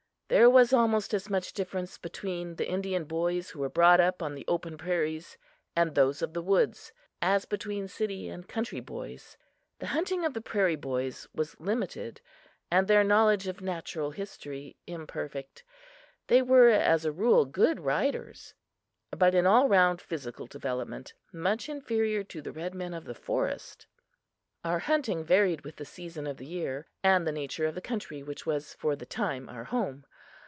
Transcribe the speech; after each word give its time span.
There 0.33 0.49
was 0.49 0.71
almost 0.71 1.13
as 1.13 1.29
much 1.29 1.51
difference 1.51 1.97
between 1.97 2.55
the 2.55 2.69
Indian 2.69 3.03
boys 3.03 3.49
who 3.49 3.59
were 3.59 3.67
brought 3.67 3.99
up 3.99 4.23
on 4.23 4.33
the 4.33 4.45
open 4.47 4.77
prairies 4.77 5.37
and 5.75 5.93
those 5.93 6.21
of 6.21 6.31
the 6.33 6.41
woods, 6.41 6.93
as 7.21 7.43
between 7.43 7.89
city 7.89 8.29
and 8.29 8.47
country 8.47 8.79
boys. 8.79 9.35
The 9.79 9.87
hunting 9.87 10.23
of 10.23 10.33
the 10.33 10.39
prairie 10.39 10.77
boys 10.77 11.27
was 11.35 11.59
limited 11.59 12.21
and 12.71 12.87
their 12.87 13.03
knowledge 13.03 13.47
of 13.49 13.59
natural 13.59 14.11
history 14.11 14.77
imperfect. 14.87 15.65
They 16.27 16.41
were, 16.41 16.69
as 16.69 17.03
a 17.03 17.11
rule, 17.11 17.43
good 17.43 17.81
riders, 17.81 18.53
but 19.09 19.35
in 19.35 19.45
all 19.45 19.67
round 19.67 19.99
physical 19.99 20.47
development 20.47 21.13
much 21.33 21.67
inferior 21.67 22.23
to 22.23 22.41
the 22.41 22.53
red 22.53 22.73
men 22.73 22.93
of 22.93 23.03
the 23.03 23.13
forest. 23.13 23.85
Our 24.63 24.79
hunting 24.79 25.25
varied 25.25 25.65
with 25.65 25.75
the 25.75 25.83
season 25.85 26.25
of 26.25 26.37
the 26.37 26.45
year, 26.45 26.87
and 27.03 27.27
the 27.27 27.31
nature 27.33 27.65
of 27.65 27.75
the 27.75 27.81
country 27.81 28.23
which 28.23 28.45
was 28.45 28.73
for 28.75 28.95
the 28.95 29.05
time 29.07 29.49
our 29.49 29.65
home. 29.65 30.05